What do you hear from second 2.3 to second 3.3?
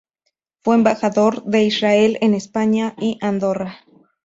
España y